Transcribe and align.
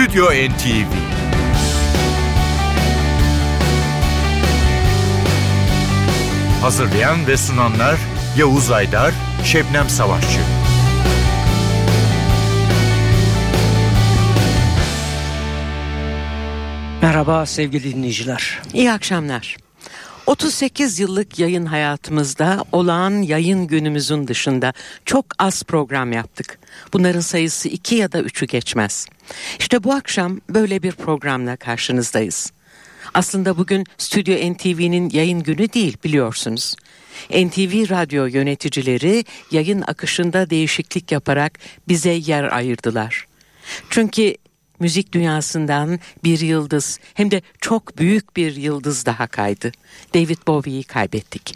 Stüdyo 0.00 0.24
NTV 0.24 0.92
Hazırlayan 6.62 7.26
ve 7.26 7.36
sunanlar 7.36 7.96
Yavuz 8.36 8.70
Aydar, 8.70 9.14
Şebnem 9.44 9.88
Savaşçı. 9.88 10.40
Merhaba 17.02 17.46
sevgili 17.46 17.94
dinleyiciler. 17.94 18.58
İyi 18.72 18.92
akşamlar. 18.92 19.56
38 20.26 21.00
yıllık 21.00 21.38
yayın 21.38 21.66
hayatımızda 21.66 22.64
olağan 22.72 23.22
yayın 23.22 23.66
günümüzün 23.66 24.28
dışında 24.28 24.72
çok 25.04 25.26
az 25.38 25.62
program 25.62 26.12
yaptık. 26.12 26.58
Bunların 26.92 27.20
sayısı 27.20 27.68
iki 27.68 27.94
ya 27.94 28.12
da 28.12 28.20
üçü 28.20 28.46
geçmez. 28.46 29.06
İşte 29.58 29.84
bu 29.84 29.92
akşam 29.92 30.40
böyle 30.50 30.82
bir 30.82 30.92
programla 30.92 31.56
karşınızdayız. 31.56 32.52
Aslında 33.14 33.58
bugün 33.58 33.86
Stüdyo 33.98 34.52
NTV'nin 34.52 35.10
yayın 35.10 35.42
günü 35.42 35.72
değil 35.72 35.96
biliyorsunuz. 36.04 36.76
NTV 37.30 37.90
Radyo 37.90 38.26
yöneticileri 38.26 39.24
yayın 39.50 39.84
akışında 39.86 40.50
değişiklik 40.50 41.12
yaparak 41.12 41.58
bize 41.88 42.10
yer 42.10 42.56
ayırdılar. 42.56 43.26
Çünkü 43.90 44.34
müzik 44.80 45.12
dünyasından 45.12 46.00
bir 46.24 46.40
yıldız 46.40 46.98
hem 47.14 47.30
de 47.30 47.42
çok 47.60 47.98
büyük 47.98 48.36
bir 48.36 48.56
yıldız 48.56 49.06
daha 49.06 49.26
kaydı. 49.26 49.72
David 50.14 50.38
Bowie'yi 50.46 50.84
kaybettik. 50.84 51.54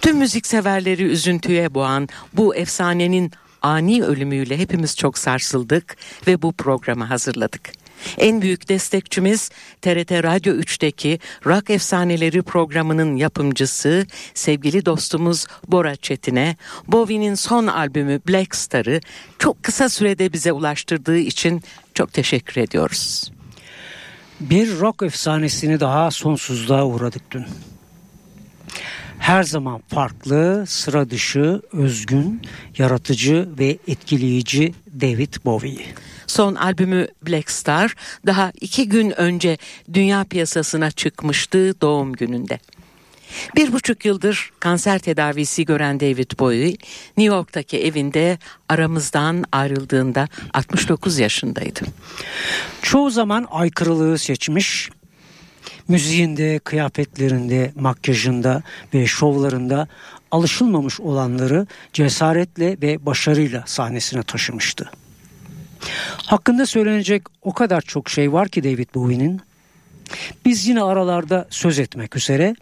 Tüm 0.00 0.16
müzik 0.18 0.46
severleri 0.46 1.02
üzüntüye 1.02 1.74
boğan 1.74 2.08
bu 2.32 2.54
efsanenin 2.54 3.32
ani 3.62 4.04
ölümüyle 4.04 4.58
hepimiz 4.58 4.96
çok 4.96 5.18
sarsıldık 5.18 5.96
ve 6.26 6.42
bu 6.42 6.52
programı 6.52 7.04
hazırladık. 7.04 7.72
En 8.18 8.42
büyük 8.42 8.68
destekçimiz 8.68 9.50
TRT 9.82 10.12
Radyo 10.12 10.54
3'teki 10.54 11.18
Rock 11.46 11.70
Efsaneleri 11.70 12.42
programının 12.42 13.16
yapımcısı 13.16 14.06
sevgili 14.34 14.86
dostumuz 14.86 15.46
Bora 15.68 15.96
Çetin'e 15.96 16.56
Bowie'nin 16.88 17.34
son 17.34 17.66
albümü 17.66 18.20
Black 18.28 18.56
Star'ı 18.56 19.00
çok 19.38 19.62
kısa 19.62 19.88
sürede 19.88 20.32
bize 20.32 20.52
ulaştırdığı 20.52 21.18
için 21.18 21.62
çok 21.94 22.12
teşekkür 22.12 22.60
ediyoruz. 22.60 23.32
Bir 24.40 24.78
rock 24.80 25.02
efsanesini 25.02 25.80
daha 25.80 26.10
sonsuzluğa 26.10 26.86
uğradık 26.86 27.30
dün. 27.30 27.44
Her 29.18 29.42
zaman 29.42 29.82
farklı, 29.88 30.64
sıra 30.66 31.10
dışı, 31.10 31.62
özgün, 31.72 32.42
yaratıcı 32.78 33.48
ve 33.58 33.78
etkileyici 33.88 34.74
David 35.00 35.34
Bowie. 35.44 35.86
Son 36.26 36.54
albümü 36.54 37.08
Black 37.26 37.50
Star 37.50 37.94
daha 38.26 38.52
iki 38.60 38.88
gün 38.88 39.20
önce 39.20 39.58
dünya 39.92 40.24
piyasasına 40.24 40.90
çıkmıştı 40.90 41.80
doğum 41.80 42.12
gününde. 42.12 42.58
Bir 43.56 43.72
buçuk 43.72 44.04
yıldır 44.04 44.50
kanser 44.60 44.98
tedavisi 44.98 45.64
gören 45.64 46.00
David 46.00 46.30
Bowie, 46.38 46.76
New 47.16 47.34
York'taki 47.34 47.82
evinde 47.84 48.38
aramızdan 48.68 49.44
ayrıldığında 49.52 50.28
69 50.54 51.18
yaşındaydı. 51.18 51.80
Çoğu 52.82 53.10
zaman 53.10 53.46
aykırılığı 53.50 54.18
seçmiş, 54.18 54.90
müziğinde, 55.88 56.58
kıyafetlerinde, 56.58 57.72
makyajında 57.74 58.62
ve 58.94 59.06
şovlarında 59.06 59.88
alışılmamış 60.30 61.00
olanları 61.00 61.66
cesaretle 61.92 62.76
ve 62.82 63.06
başarıyla 63.06 63.64
sahnesine 63.66 64.22
taşımıştı. 64.22 64.90
Hakkında 66.26 66.66
söylenecek 66.66 67.22
o 67.42 67.52
kadar 67.52 67.80
çok 67.80 68.10
şey 68.10 68.32
var 68.32 68.48
ki 68.48 68.64
David 68.64 68.94
Bowie'nin. 68.94 69.40
Biz 70.44 70.66
yine 70.66 70.82
aralarda 70.82 71.46
söz 71.50 71.78
etmek 71.78 72.16
üzere 72.16 72.54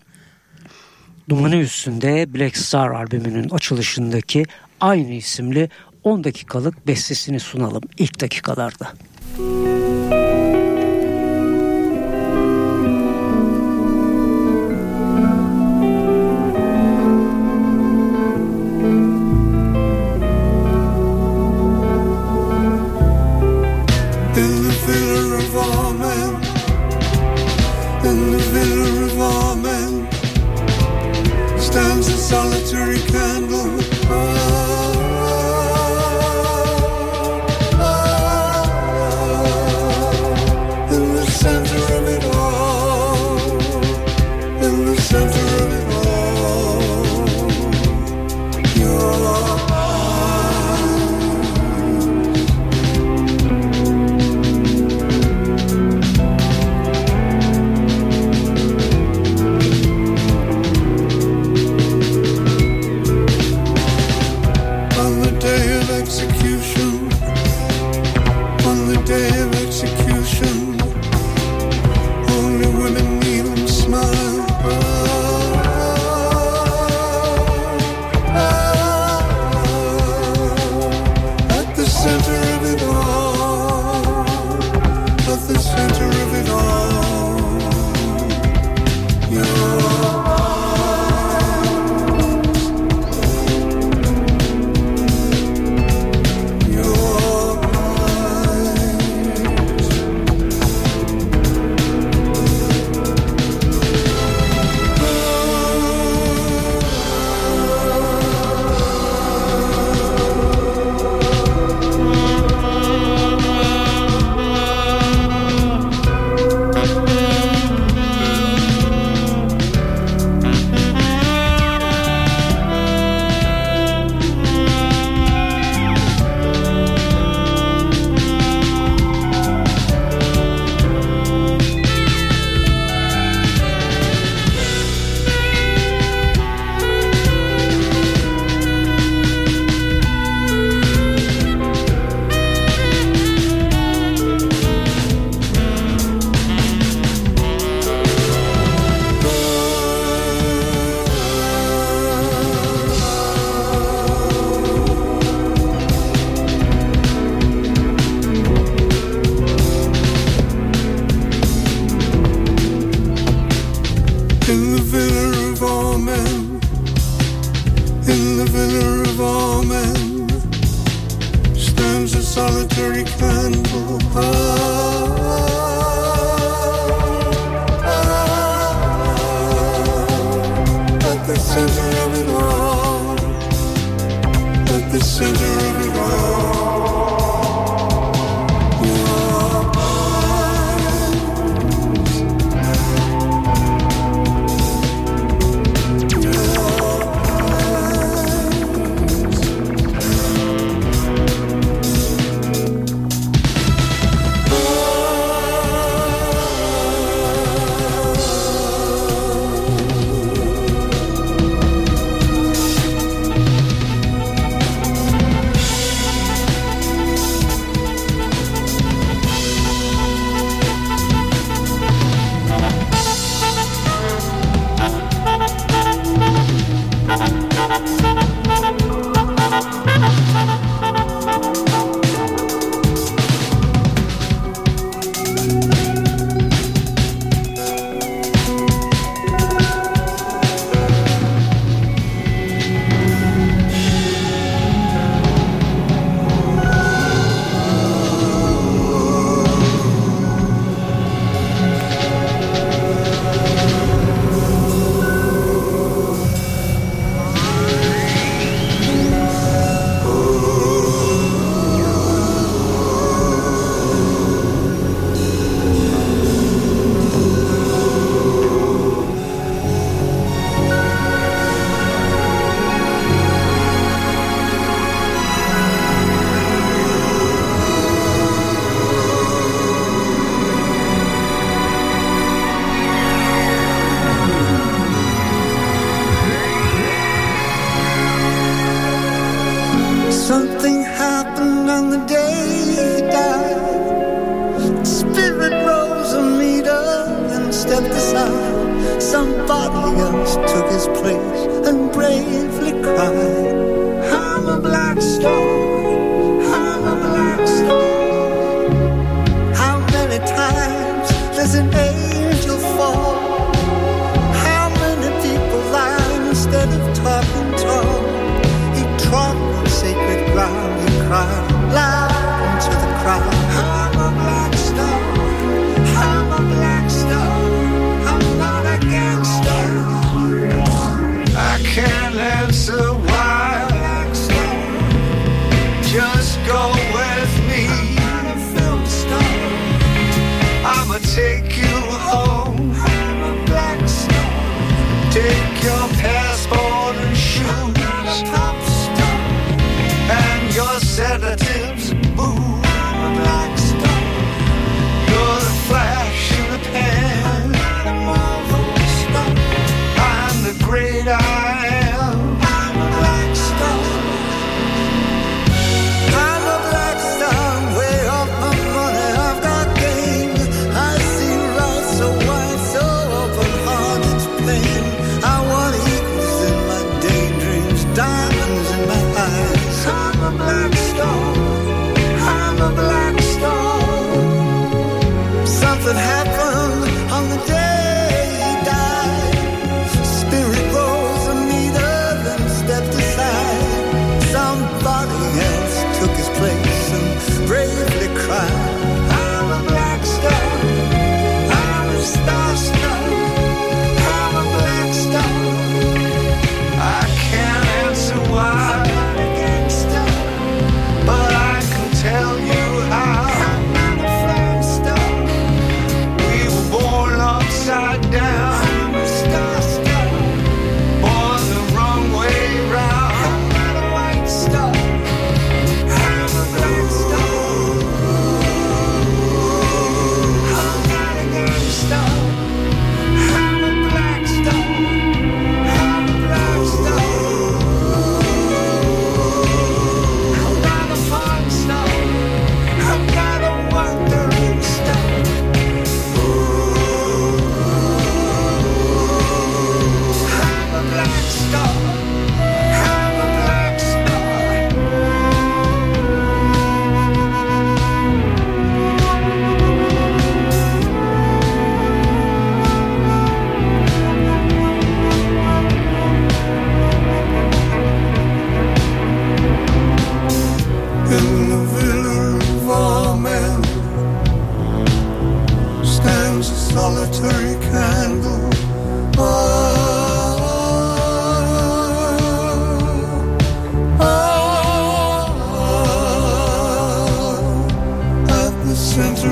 Dumanı 1.30 1.56
Üstünde 1.56 2.34
Black 2.34 2.56
Star 2.56 2.90
albümünün 2.90 3.48
açılışındaki 3.48 4.44
aynı 4.80 5.12
isimli 5.12 5.68
10 6.04 6.24
dakikalık 6.24 6.86
bestesini 6.86 7.40
sunalım 7.40 7.82
ilk 7.98 8.20
dakikalarda. 8.20 8.92
Müzik 9.38 10.69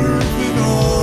earth 0.05 0.25
at 0.25 0.59
all. 0.59 0.98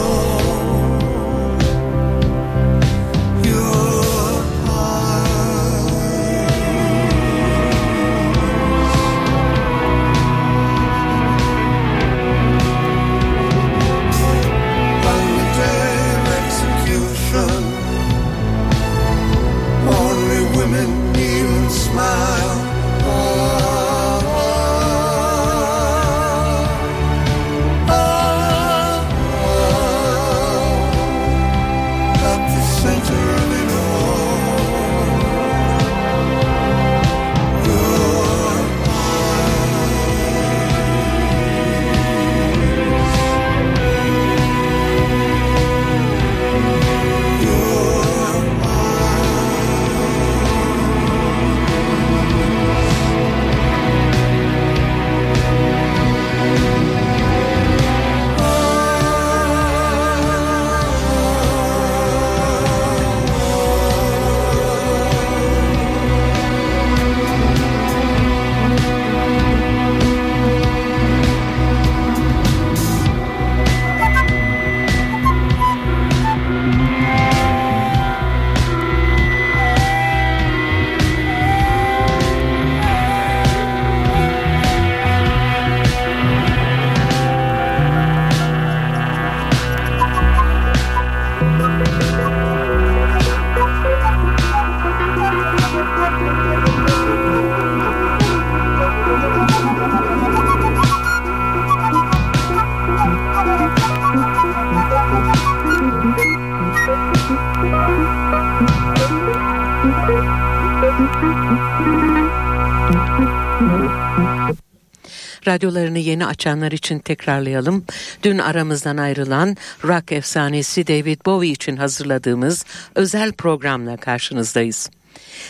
Radyolarını 115.56 116.00
yeni 116.00 116.26
açanlar 116.26 116.72
için 116.72 117.00
tekrarlayalım. 117.00 117.86
Dün 118.24 118.38
aramızdan 118.38 118.98
ayrılan 118.98 119.58
rock 119.84 120.12
efsanesi 120.12 120.88
David 120.88 121.26
Bowie 121.26 121.52
için 121.52 121.78
hazırladığımız 121.78 122.66
özel 122.96 123.32
programla 123.32 123.98
karşınızdayız. 123.98 124.90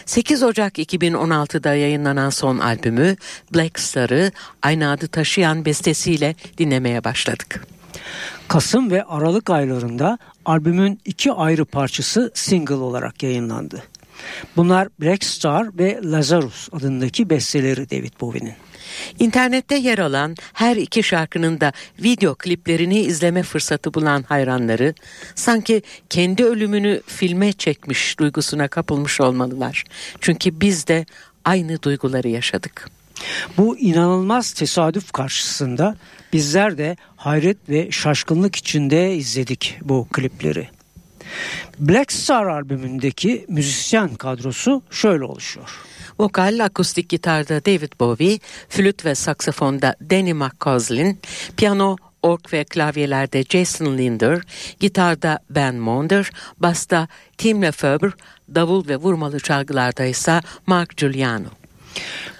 8 0.05 0.43
Ocak 0.43 0.77
2016'da 0.77 1.73
yayınlanan 1.73 2.29
son 2.29 2.57
albümü 2.57 3.15
Black 3.55 3.79
Star'ı 3.79 4.31
aynı 4.61 4.91
adı 4.91 5.07
taşıyan 5.07 5.65
bestesiyle 5.65 6.35
dinlemeye 6.57 7.03
başladık. 7.03 7.67
Kasım 8.47 8.91
ve 8.91 9.03
Aralık 9.03 9.49
aylarında 9.49 10.17
albümün 10.45 10.99
iki 11.05 11.31
ayrı 11.31 11.65
parçası 11.65 12.31
single 12.33 12.75
olarak 12.75 13.23
yayınlandı. 13.23 13.83
Bunlar 14.55 14.87
Black 15.01 15.23
Star 15.23 15.77
ve 15.77 15.99
Lazarus 16.03 16.69
adındaki 16.71 17.29
besteleri 17.29 17.89
David 17.89 18.21
Bowie'nin. 18.21 18.64
İnternette 19.19 19.75
yer 19.75 19.97
alan 19.97 20.35
her 20.53 20.75
iki 20.75 21.03
şarkının 21.03 21.59
da 21.61 21.71
video 22.03 22.35
kliplerini 22.35 22.99
izleme 22.99 23.43
fırsatı 23.43 23.93
bulan 23.93 24.23
hayranları 24.23 24.93
sanki 25.35 25.81
kendi 26.09 26.45
ölümünü 26.45 27.01
filme 27.07 27.53
çekmiş 27.53 28.19
duygusuna 28.19 28.67
kapılmış 28.67 29.21
olmalılar. 29.21 29.83
Çünkü 30.21 30.61
biz 30.61 30.87
de 30.87 31.05
aynı 31.45 31.81
duyguları 31.81 32.27
yaşadık. 32.27 32.89
Bu 33.57 33.77
inanılmaz 33.77 34.53
tesadüf 34.53 35.11
karşısında 35.11 35.97
bizler 36.33 36.77
de 36.77 36.97
hayret 37.15 37.69
ve 37.69 37.91
şaşkınlık 37.91 38.55
içinde 38.55 39.15
izledik 39.15 39.77
bu 39.81 40.07
klipleri. 40.13 40.67
Black 41.79 42.11
Star 42.11 42.45
albümündeki 42.45 43.45
müzisyen 43.49 44.15
kadrosu 44.15 44.81
şöyle 44.91 45.23
oluşuyor. 45.23 45.69
Vokal, 46.19 46.59
akustik 46.63 47.09
gitarda 47.09 47.65
David 47.65 47.99
Bowie, 47.99 48.39
flüt 48.69 49.05
ve 49.05 49.15
saksafonda 49.15 49.95
Danny 50.09 50.33
McCausland, 50.33 51.15
piyano, 51.57 51.95
org 52.21 52.53
ve 52.53 52.63
klavyelerde 52.63 53.43
Jason 53.43 53.97
Linder, 53.97 54.41
gitarda 54.79 55.39
Ben 55.49 55.75
Monder, 55.75 56.29
basta 56.59 57.07
Tim 57.37 57.61
Lefebvre, 57.61 58.11
davul 58.55 58.87
ve 58.87 58.95
vurmalı 58.95 59.39
çalgılarda 59.39 60.05
ise 60.05 60.41
Mark 60.67 60.97
Giuliano. 60.97 61.49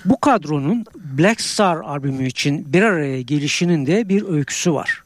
Bu 0.05 0.19
kadronun 0.19 0.85
Black 0.95 1.41
Star 1.41 1.77
albümü 1.77 2.27
için 2.27 2.73
bir 2.73 2.81
araya 2.81 3.21
gelişinin 3.21 3.85
de 3.85 4.09
bir 4.09 4.23
öyküsü 4.23 4.73
var. 4.73 5.03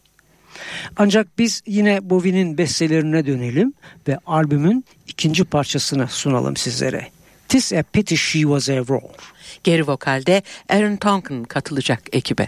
Ancak 0.97 1.27
biz 1.37 1.61
yine 1.67 2.09
Bowie'nin 2.09 2.57
bestelerine 2.57 3.25
dönelim 3.25 3.73
ve 4.07 4.17
albümün 4.25 4.85
ikinci 5.07 5.43
parçasını 5.43 6.07
sunalım 6.07 6.57
sizlere. 6.57 7.07
Tis 7.49 7.71
a 7.71 7.83
pity 7.83 8.15
she 8.15 8.45
was 8.45 8.69
a 8.69 8.83
roar. 8.83 9.09
Geri 9.63 9.81
vokalde 9.81 10.43
Aaron 10.69 10.97
Tonkin 10.97 11.43
katılacak 11.43 12.01
ekibe. 12.11 12.47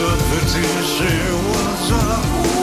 Tis 0.00 0.08
a 0.08 0.16
pity 0.16 0.62
she 0.82 1.12
was 1.50 1.90
a 1.90 1.94
whore. 1.94 2.59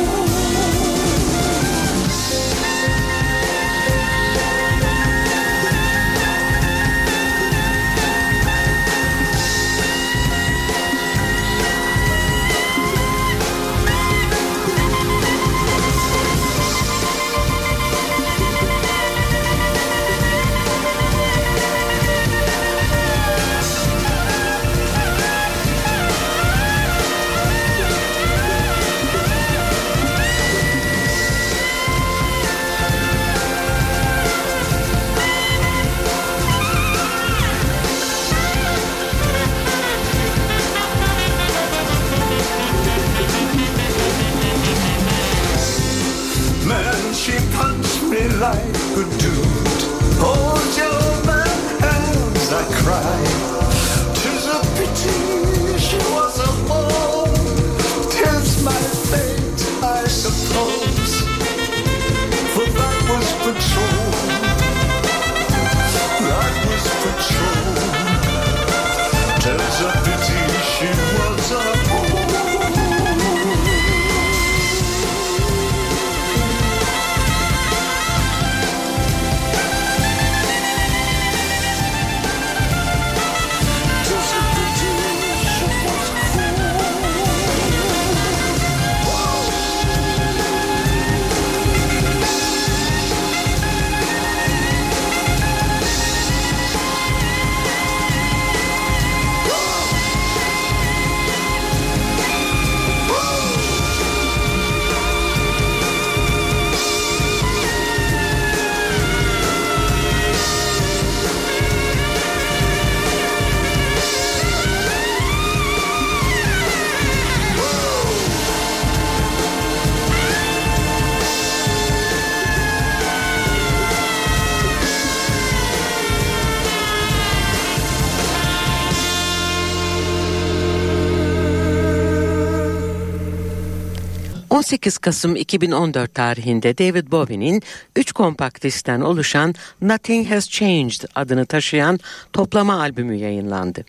18 134.68 134.98
Kasım 134.98 135.36
2014 135.36 136.14
tarihinde 136.14 136.78
David 136.78 137.12
Bowie'nin 137.12 137.64
3 137.96 138.12
kompakt 138.12 138.64
diskten 138.64 139.02
oluşan 139.02 139.56
Nothing 139.82 140.30
Has 140.30 140.50
Changed 140.50 141.04
adını 141.16 141.46
taşıyan 141.46 142.00
toplama 142.34 142.80
albümü 142.80 143.16
yayınlandı. 143.16 143.86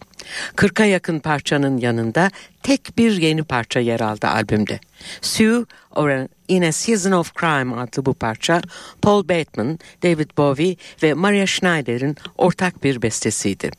40'a 0.56 0.84
yakın 0.84 1.18
parçanın 1.18 1.78
yanında 1.78 2.30
tek 2.62 2.98
bir 2.98 3.20
yeni 3.20 3.42
parça 3.42 3.80
yer 3.80 4.00
aldı 4.00 4.26
albümde. 4.26 4.80
Sue 5.20 5.64
or 5.94 6.28
In 6.48 6.62
a 6.62 6.72
Season 6.72 7.12
of 7.12 7.34
Crime 7.40 7.76
adlı 7.76 8.06
bu 8.06 8.14
parça 8.14 8.62
Paul 9.02 9.28
Bateman, 9.28 9.78
David 10.02 10.30
Bowie 10.36 10.76
ve 11.02 11.14
Maria 11.14 11.46
Schneider'in 11.46 12.16
ortak 12.36 12.84
bir 12.84 13.02
bestesiydi. 13.02 13.70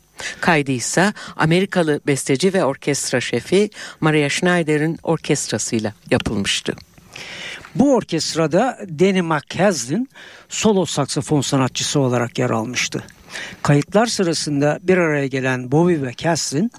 Kaydı 0.41 0.71
ise 0.71 1.13
Amerikalı 1.35 2.01
besteci 2.07 2.53
ve 2.53 2.65
orkestra 2.65 3.21
şefi 3.21 3.69
Maria 3.99 4.29
Schneider'in 4.29 4.99
orkestrasıyla 5.03 5.93
yapılmıştı. 6.11 6.75
Bu 7.75 7.95
orkestrada 7.95 8.79
Danny 8.99 9.21
McCaslin 9.21 10.09
solo 10.49 10.85
saksafon 10.85 11.41
sanatçısı 11.41 11.99
olarak 11.99 12.39
yer 12.39 12.49
almıştı. 12.49 13.03
Kayıtlar 13.63 14.05
sırasında 14.05 14.79
bir 14.83 14.97
araya 14.97 15.27
gelen 15.27 15.71
Bowie 15.71 16.01
ve 16.01 16.13
Caslin 16.17 16.71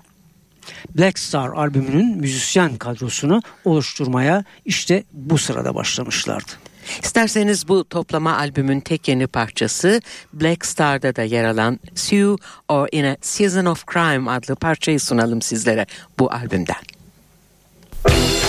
Black 0.99 1.19
Star 1.19 1.49
albümünün 1.49 2.17
müzisyen 2.17 2.77
kadrosunu 2.77 3.43
oluşturmaya 3.65 4.45
işte 4.65 5.05
bu 5.13 5.39
sırada 5.39 5.75
başlamışlardı. 5.75 6.53
İsterseniz 7.03 7.69
bu 7.69 7.85
toplama 7.85 8.37
albümün 8.37 8.81
tek 8.81 9.09
yeni 9.09 9.27
parçası 9.27 10.01
Black 10.33 10.67
Star'da 10.67 11.17
da 11.17 11.23
yer 11.23 11.45
alan 11.45 11.81
Sue 11.95 12.37
or 12.69 12.89
in 12.93 13.05
a 13.05 13.17
Season 13.21 13.65
of 13.65 13.85
Crime 13.93 14.31
adlı 14.31 14.57
parçayı 14.57 15.01
sunalım 15.01 15.43
sizlere 15.43 15.87
bu 16.19 16.33
albümden. 16.33 16.83
I 18.09 18.40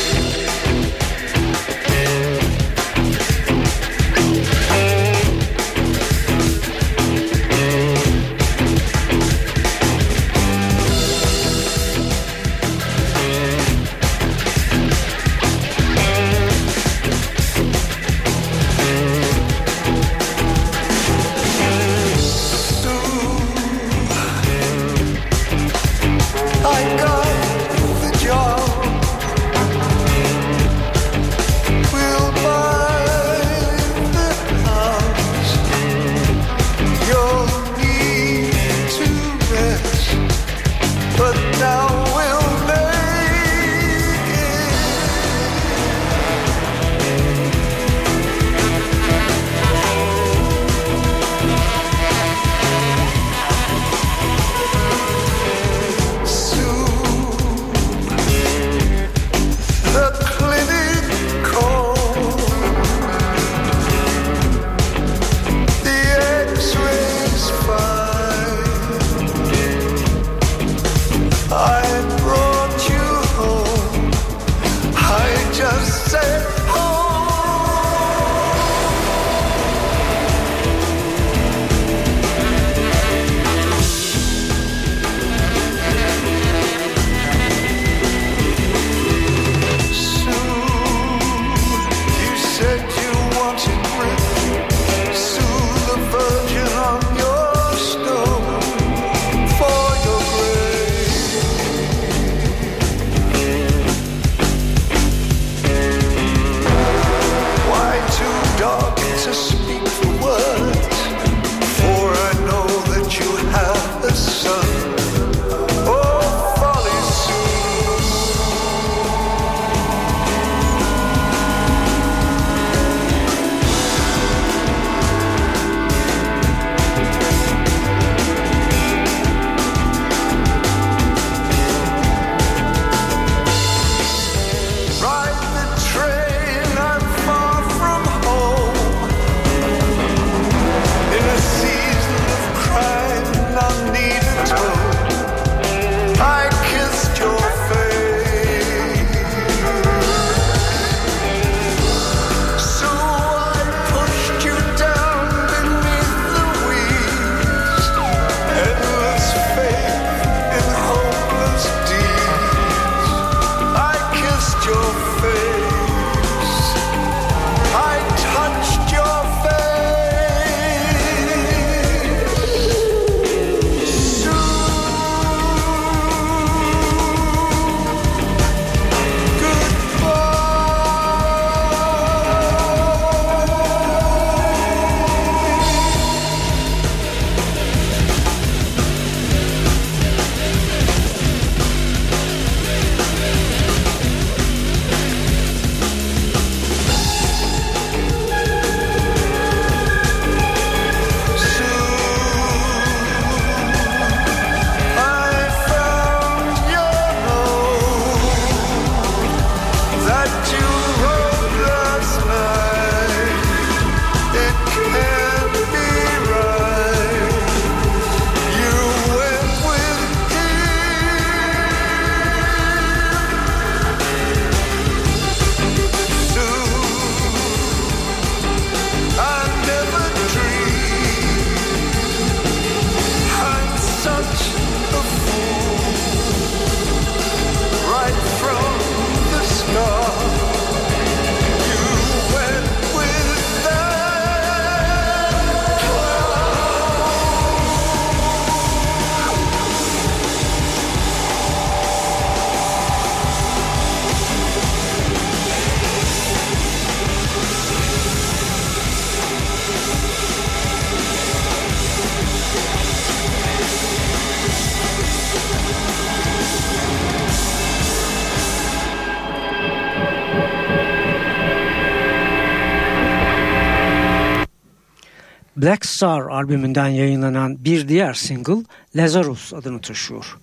Black 275.62 275.86
Star 275.86 276.22
albümünden 276.22 276.88
yayınlanan 276.88 277.66
bir 277.66 277.88
diğer 277.88 278.14
single 278.14 278.64
Lazarus 278.96 279.54
adını 279.54 279.82
taşıyor. 279.82 280.38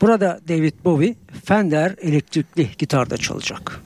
Burada 0.00 0.40
David 0.48 0.72
Bowie 0.84 1.14
Fender 1.44 1.94
elektrikli 2.00 2.68
gitarda 2.78 3.16
çalacak. 3.16 3.80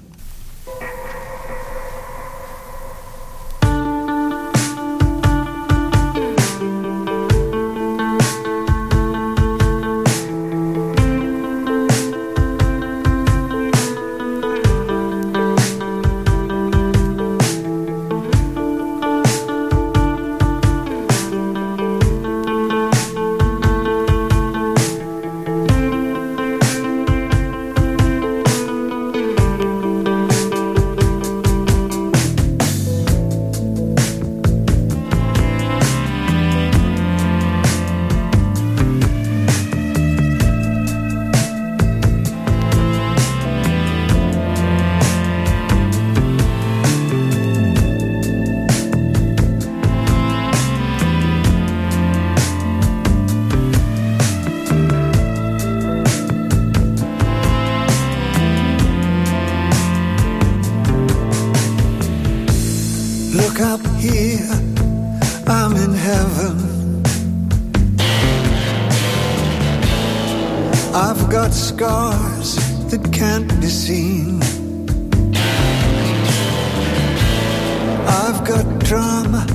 I've 78.08 78.42
got 78.42 78.64
drama, 78.78 79.46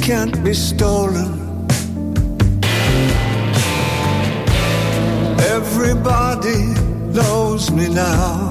can't 0.00 0.42
be 0.42 0.54
stolen. 0.54 1.66
Everybody 5.40 6.60
knows 7.12 7.70
me 7.70 7.88
now. 7.90 8.49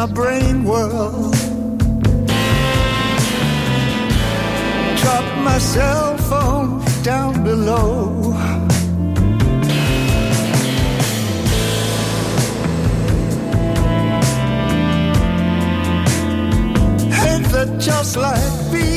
My 0.00 0.06
brain 0.06 0.64
whirl. 0.64 1.30
Drop 5.00 5.26
my 5.44 5.58
cell 5.58 6.16
phone 6.16 6.82
down 7.02 7.44
below. 7.44 8.16
Just 17.78 18.16
like? 18.16 18.89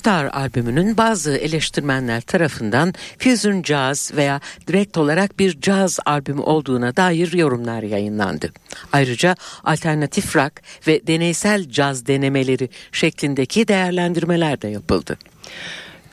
Star 0.00 0.24
albümünün 0.24 0.96
bazı 0.96 1.36
eleştirmenler 1.36 2.20
tarafından 2.20 2.94
fusion 3.18 3.62
jazz 3.62 4.12
veya 4.16 4.40
direkt 4.66 4.98
olarak 4.98 5.38
bir 5.38 5.60
caz 5.60 5.98
albümü 6.06 6.40
olduğuna 6.40 6.96
dair 6.96 7.32
yorumlar 7.32 7.82
yayınlandı. 7.82 8.52
Ayrıca 8.92 9.36
alternatif 9.64 10.36
rock 10.36 10.52
ve 10.86 11.06
deneysel 11.06 11.70
caz 11.70 12.06
denemeleri 12.06 12.68
şeklindeki 12.92 13.68
değerlendirmeler 13.68 14.62
de 14.62 14.68
yapıldı. 14.68 15.18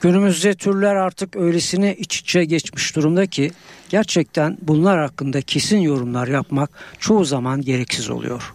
Günümüzde 0.01 0.53
türler 0.53 0.95
artık 0.95 1.35
öylesine 1.35 1.95
iç 1.95 2.19
içe 2.19 2.45
geçmiş 2.45 2.95
durumda 2.95 3.25
ki 3.25 3.51
gerçekten 3.89 4.57
bunlar 4.61 4.99
hakkında 4.99 5.41
kesin 5.41 5.79
yorumlar 5.79 6.27
yapmak 6.27 6.69
çoğu 6.99 7.25
zaman 7.25 7.61
gereksiz 7.61 8.09
oluyor. 8.09 8.53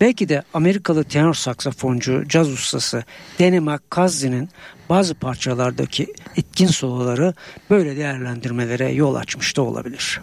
Belki 0.00 0.28
de 0.28 0.42
Amerikalı 0.54 1.04
tenor 1.04 1.34
saksafoncu, 1.34 2.28
caz 2.28 2.48
ustası 2.48 3.04
Danny 3.40 3.60
McCasley'nin 3.60 4.48
bazı 4.88 5.14
parçalardaki 5.14 6.06
etkin 6.36 6.66
soloları 6.66 7.34
böyle 7.70 7.96
değerlendirmelere 7.96 8.92
yol 8.92 9.14
açmış 9.14 9.56
da 9.56 9.62
olabilir. 9.62 10.20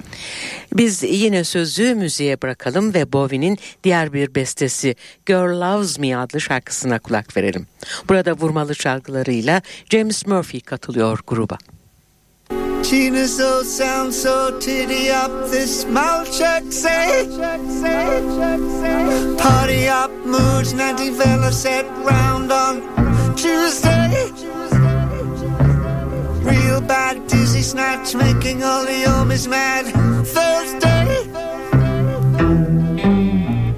Biz 0.73 1.03
yine 1.03 1.43
sözü 1.43 1.95
müziğe 1.95 2.41
bırakalım 2.41 2.93
ve 2.93 3.13
Bowie'nin 3.13 3.57
diğer 3.83 4.13
bir 4.13 4.36
bestesi 4.36 4.95
Girl 5.25 5.62
Loves 5.62 5.99
Me 5.99 6.17
adlı 6.17 6.41
şarkısına 6.41 6.99
kulak 6.99 7.38
verelim. 7.38 7.67
Burada 8.10 8.33
vurmalı 8.33 8.75
çalgılarıyla 8.75 9.62
James 9.89 10.27
Murphy 10.27 10.62
katılıyor 10.62 11.19
gruba. 11.27 11.57
Tina 12.88 13.28
so 13.28 13.63
sound 13.63 14.13
so 14.13 14.58
titty 14.62 15.10
up 15.10 15.30
this 15.52 15.84
mouth 15.84 16.26
check 16.32 16.63
say. 16.71 17.28
Party 19.38 19.89
up 19.89 20.10
moods 20.26 20.71
90 20.73 21.12
fella 21.12 21.52
set 21.52 21.86
round 22.06 22.50
on 22.50 22.76
Tuesday. 23.36 24.32
Real 26.50 26.80
bad 26.80 27.28
dizzy 27.28 27.62
snatch 27.62 28.15
making 28.15 28.63
all 28.63 28.86
the 28.86 29.04
homies 29.04 29.50
mad. 29.50 29.86
Thursday. 30.26 31.28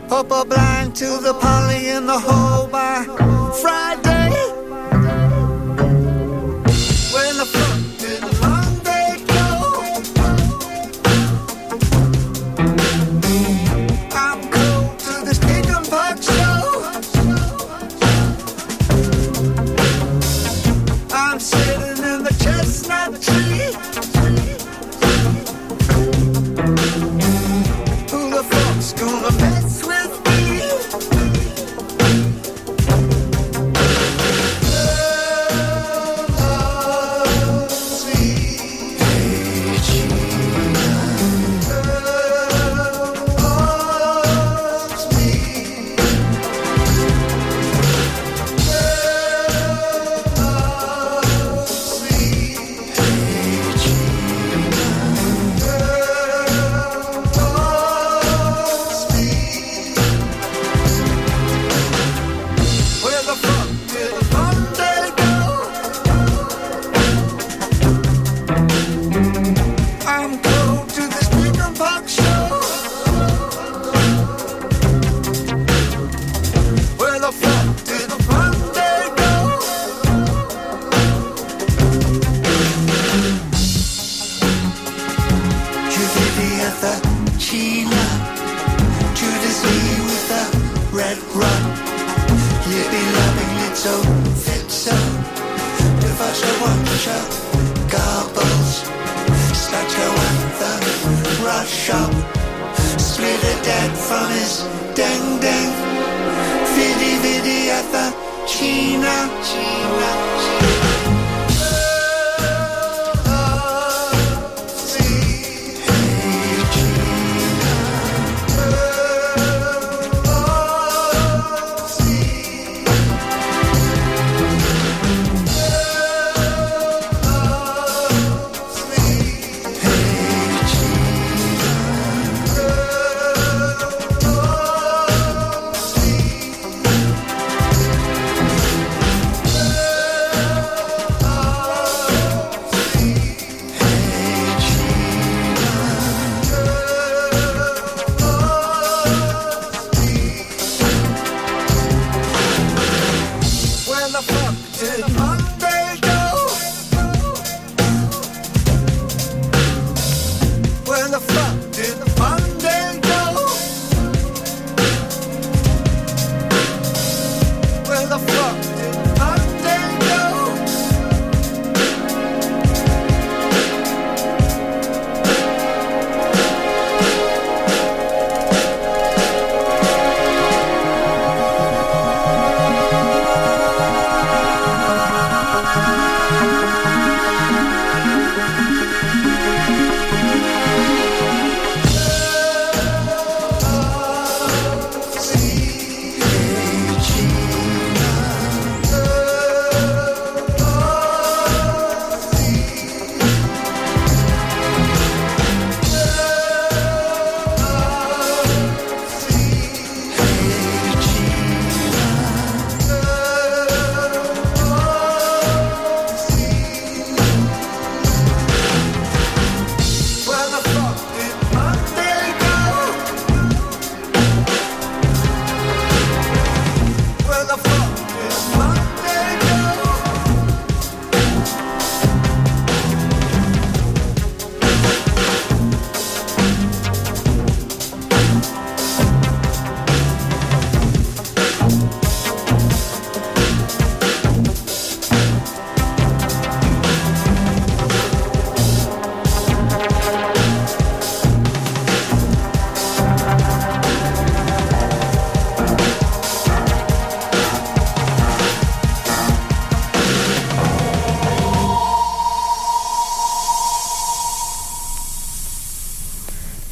Purple 0.07 0.45
blind 0.45 0.95
to 0.97 1.17
the 1.17 1.33
poly 1.33 1.89
in 1.89 2.05
the 2.05 2.19
hole 2.19 2.67
by 2.67 3.05
Friday 3.59 4.38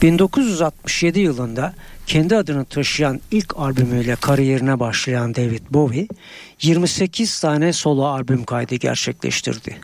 1967 0.07 1.19
yılında 1.19 1.73
kendi 2.05 2.35
adını 2.35 2.65
taşıyan 2.65 3.21
ilk 3.31 3.57
albümüyle 3.57 4.15
kariyerine 4.15 4.79
başlayan 4.79 5.35
David 5.35 5.61
Bowie 5.69 6.07
28 6.61 7.39
tane 7.39 7.73
solo 7.73 8.05
albüm 8.05 8.43
kaydı 8.43 8.75
gerçekleştirdi. 8.75 9.77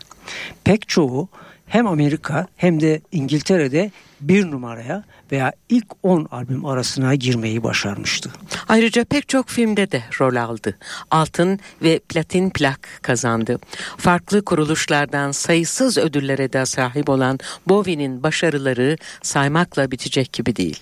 Pek 0.64 0.88
çoğu 0.88 1.28
hem 1.74 1.86
Amerika 1.86 2.46
hem 2.56 2.80
de 2.80 3.00
İngiltere'de 3.12 3.90
bir 4.20 4.50
numaraya 4.50 5.04
veya 5.32 5.52
ilk 5.68 5.86
10 6.02 6.28
albüm 6.30 6.66
arasına 6.66 7.14
girmeyi 7.14 7.62
başarmıştı. 7.62 8.30
Ayrıca 8.68 9.04
pek 9.04 9.28
çok 9.28 9.48
filmde 9.48 9.90
de 9.90 10.02
rol 10.20 10.36
aldı. 10.36 10.78
Altın 11.10 11.60
ve 11.82 11.98
platin 11.98 12.50
plak 12.50 12.88
kazandı. 13.02 13.58
Farklı 13.96 14.44
kuruluşlardan 14.44 15.32
sayısız 15.32 15.98
ödüllere 15.98 16.52
de 16.52 16.66
sahip 16.66 17.08
olan 17.08 17.38
Bowie'nin 17.68 18.22
başarıları 18.22 18.96
saymakla 19.22 19.90
bitecek 19.90 20.32
gibi 20.32 20.56
değil. 20.56 20.80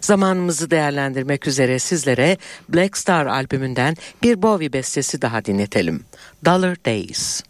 Zamanımızı 0.00 0.70
değerlendirmek 0.70 1.46
üzere 1.46 1.78
sizlere 1.78 2.36
Black 2.68 2.96
Star 2.96 3.26
albümünden 3.26 3.96
bir 4.22 4.42
Bowie 4.42 4.72
bestesi 4.72 5.22
daha 5.22 5.44
dinletelim. 5.44 6.04
Dollar 6.44 6.76
Days. 6.84 7.42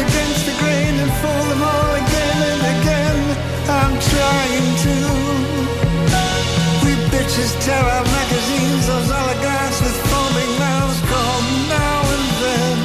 Against 0.00 0.46
the 0.46 0.54
grain 0.58 0.94
and 0.98 1.12
fool 1.22 1.44
them 1.52 1.62
all 1.62 1.92
again 1.94 2.38
and 2.50 2.62
again. 2.74 3.20
I'm 3.70 3.94
trying 4.12 4.68
to. 4.84 4.96
We 6.82 6.92
bitches 7.14 7.52
tear 7.62 7.84
our 7.94 8.06
magazines, 8.18 8.88
with 9.84 9.98
foaming 10.10 10.52
mouths 10.58 11.00
now 11.70 11.98
and 12.14 12.26
then. 12.42 12.76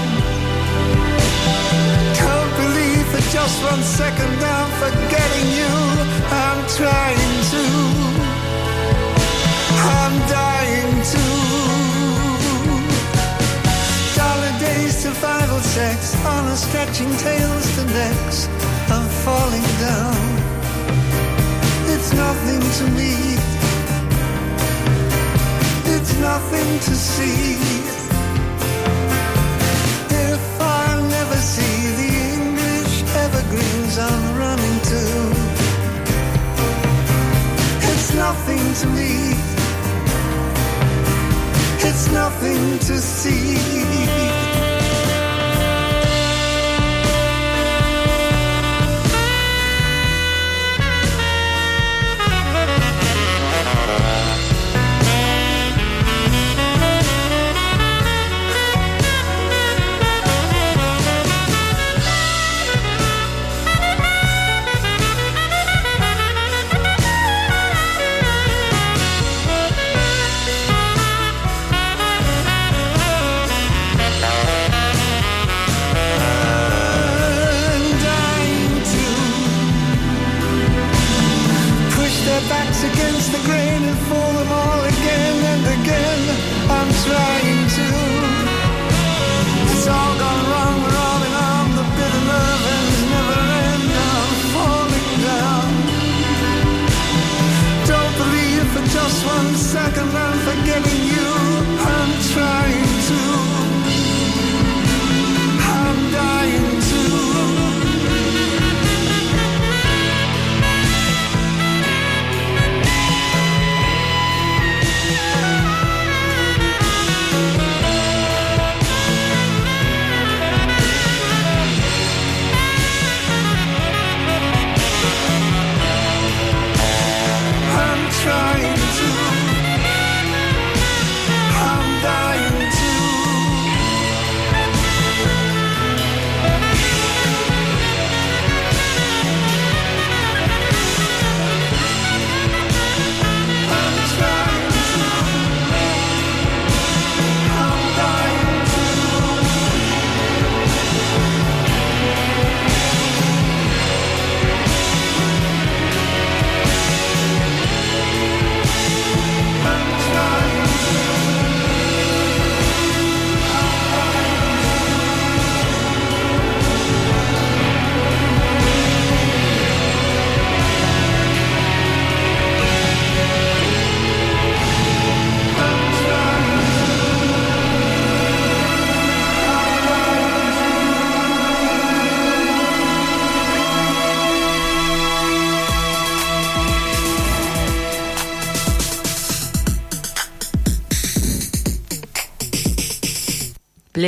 Can't 2.22 2.54
believe 2.62 3.06
for 3.10 3.24
just 3.34 3.58
one 3.64 3.82
second 3.82 4.32
I'm 4.58 4.70
forgetting 4.84 5.50
you. 5.60 5.74
I'm 6.30 6.62
trying 6.78 7.29
stretching 16.70 17.10
tails 17.18 17.66
to 17.76 17.84
necks. 17.86 18.48
I'm 18.94 19.08
falling 19.26 19.68
down. 19.88 20.26
It's 21.94 22.14
nothing 22.14 22.62
to 22.78 22.86
me. 23.00 23.14
It's 25.96 26.14
nothing 26.20 26.70
to 26.88 26.94
see. 27.12 27.58
If 30.32 30.44
I 30.62 30.86
never 31.16 31.40
see 31.54 31.78
the 32.02 32.12
English 32.38 32.94
evergreens 33.26 33.96
I'm 33.98 34.26
running 34.44 34.78
to, 34.92 35.04
it's 37.92 38.10
nothing 38.14 38.66
to 38.82 38.88
me. 38.98 39.14
It's 41.88 42.06
nothing 42.12 42.78
to 42.88 42.96
see. 43.00 44.19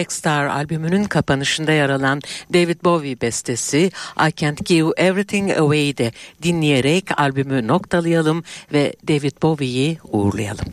Black 0.02 0.12
Star 0.12 0.45
albümünün 0.45 1.04
kapanışında 1.04 1.72
yer 1.72 1.89
alan 1.89 2.22
David 2.54 2.84
Bowie 2.84 3.22
bestesi 3.22 3.91
I 4.28 4.36
Can't 4.36 4.66
Give 4.66 4.91
Everything 4.97 5.52
Away'de 5.52 6.12
dinleyerek 6.43 7.20
albümü 7.20 7.68
noktalayalım 7.68 8.43
ve 8.74 8.93
David 9.08 9.41
Bowie'yi 9.41 9.97
uğurlayalım. 10.12 10.66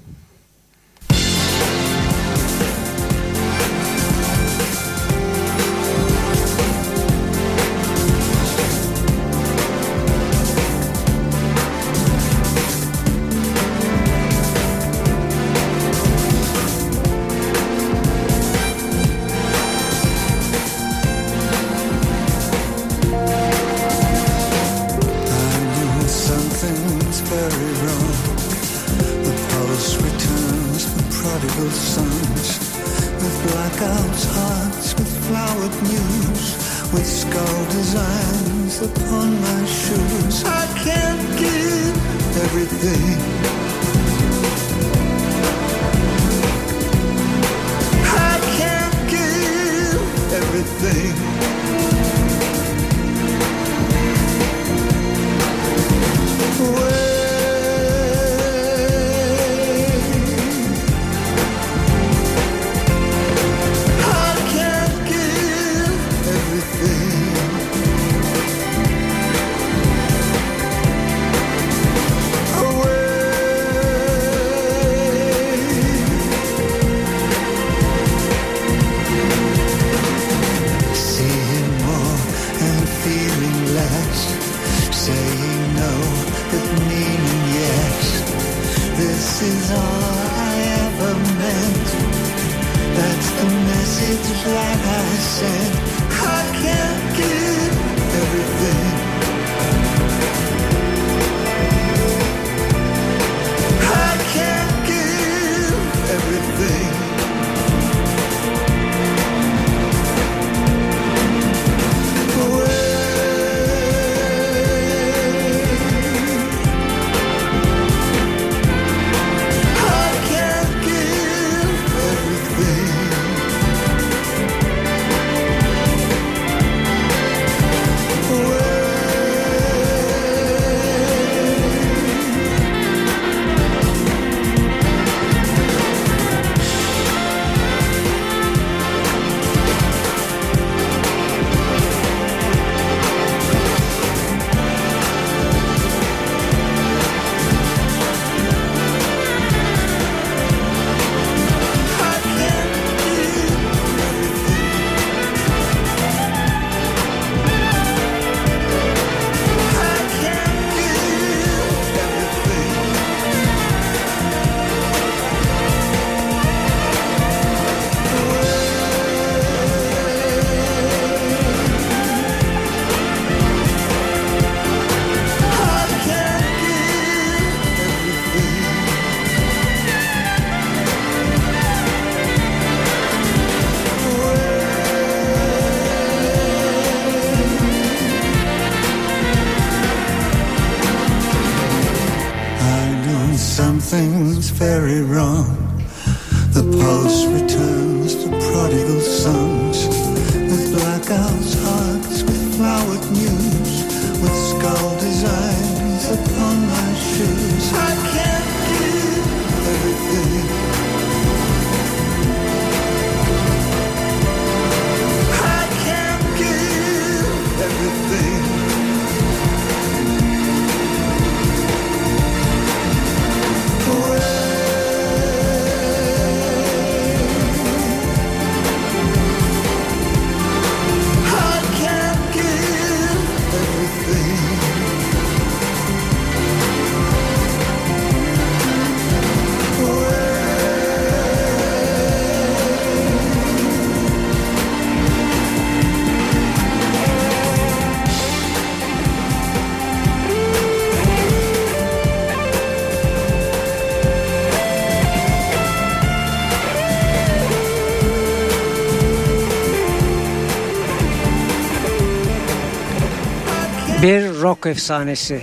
Rock 264.49 264.66
efsanesi. 264.66 265.40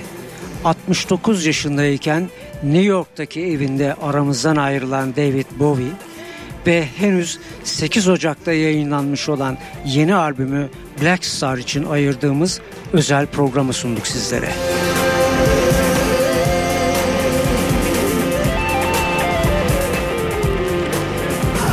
69 0.63 1.45
yaşındayken 1.45 2.29
New 2.63 2.83
York'taki 2.83 3.41
evinde 3.41 3.93
aramızdan 4.01 4.55
ayrılan 4.55 5.15
David 5.15 5.45
Bowie 5.59 5.91
ve 6.67 6.85
henüz 6.97 7.39
8 7.63 8.07
Ocak'ta 8.07 8.53
yayınlanmış 8.53 9.29
olan 9.29 9.57
yeni 9.85 10.15
albümü 10.15 10.69
Black 11.01 11.25
Star 11.25 11.57
için 11.57 11.85
ayırdığımız 11.85 12.61
özel 12.93 13.25
programı 13.25 13.73
sunduk 13.73 14.07
sizlere. 14.07 14.49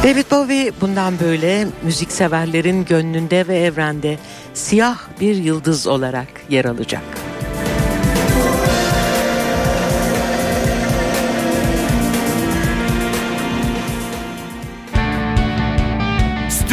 David 0.02 0.30
Bowie 0.30 0.72
bundan 0.80 1.20
böyle 1.20 1.66
müzikseverlerin 1.82 2.84
gönlünde 2.84 3.48
ve 3.48 3.58
evrende 3.58 4.18
siyah 4.54 4.98
bir 5.20 5.36
yıldız 5.36 5.86
olarak 5.86 6.28
yer 6.48 6.64
alacak. 6.64 7.21